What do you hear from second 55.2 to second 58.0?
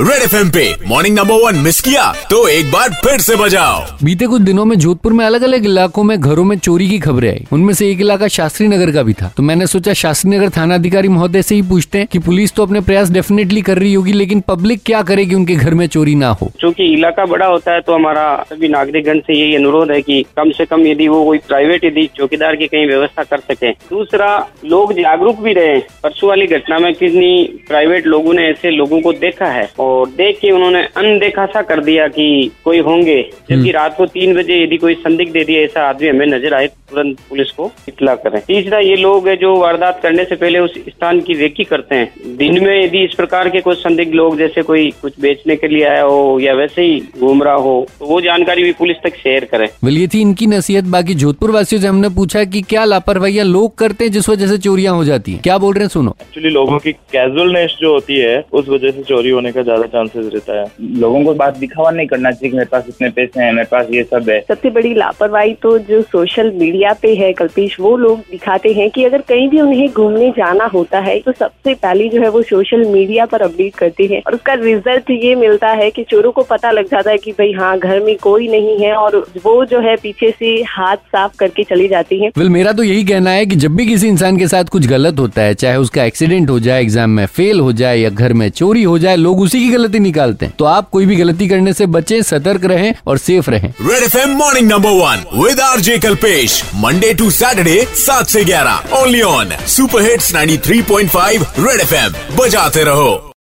है? क्या बोल रहे हैं? सुनो। एक्चुअली लोगों की कैजुअलनेस जो